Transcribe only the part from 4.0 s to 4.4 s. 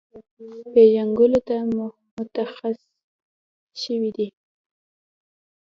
دی،